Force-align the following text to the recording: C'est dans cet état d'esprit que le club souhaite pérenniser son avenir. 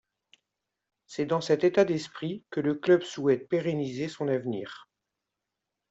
C'est 1.05 1.27
dans 1.27 1.41
cet 1.41 1.63
état 1.63 1.85
d'esprit 1.85 2.43
que 2.49 2.59
le 2.59 2.73
club 2.73 3.03
souhaite 3.03 3.47
pérenniser 3.47 4.07
son 4.07 4.27
avenir. 4.29 4.89